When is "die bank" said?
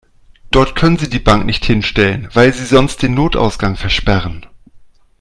1.11-1.45